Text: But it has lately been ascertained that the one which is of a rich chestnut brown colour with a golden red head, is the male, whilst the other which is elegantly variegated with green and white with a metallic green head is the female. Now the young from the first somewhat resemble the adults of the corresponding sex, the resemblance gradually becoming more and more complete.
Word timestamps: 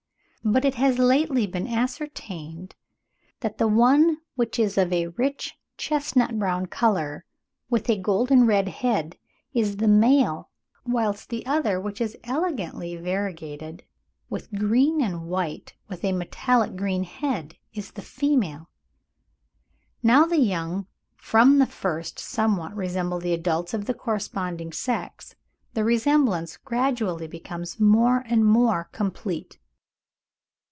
But 0.43 0.65
it 0.65 0.73
has 0.73 0.97
lately 0.97 1.45
been 1.45 1.67
ascertained 1.67 2.73
that 3.41 3.59
the 3.59 3.67
one 3.67 4.17
which 4.33 4.57
is 4.57 4.75
of 4.75 4.91
a 4.91 5.09
rich 5.09 5.55
chestnut 5.77 6.39
brown 6.39 6.65
colour 6.65 7.25
with 7.69 7.87
a 7.91 7.95
golden 7.95 8.47
red 8.47 8.67
head, 8.67 9.17
is 9.53 9.77
the 9.77 9.87
male, 9.87 10.49
whilst 10.83 11.29
the 11.29 11.45
other 11.45 11.79
which 11.79 12.01
is 12.01 12.17
elegantly 12.23 12.95
variegated 12.95 13.83
with 14.31 14.51
green 14.55 14.99
and 14.99 15.27
white 15.27 15.75
with 15.87 16.03
a 16.03 16.11
metallic 16.11 16.75
green 16.75 17.03
head 17.03 17.57
is 17.75 17.91
the 17.91 18.01
female. 18.01 18.67
Now 20.01 20.25
the 20.25 20.39
young 20.41 20.87
from 21.15 21.59
the 21.59 21.67
first 21.67 22.17
somewhat 22.17 22.75
resemble 22.75 23.19
the 23.19 23.33
adults 23.35 23.75
of 23.75 23.85
the 23.85 23.93
corresponding 23.93 24.73
sex, 24.73 25.35
the 25.75 25.83
resemblance 25.83 26.57
gradually 26.57 27.27
becoming 27.27 27.67
more 27.79 28.23
and 28.25 28.43
more 28.43 28.89
complete. 28.91 29.59